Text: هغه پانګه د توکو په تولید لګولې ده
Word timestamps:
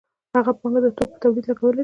هغه 0.37 0.51
پانګه 0.59 0.79
د 0.83 0.87
توکو 0.97 1.11
په 1.13 1.17
تولید 1.23 1.45
لګولې 1.49 1.77
ده 1.77 1.79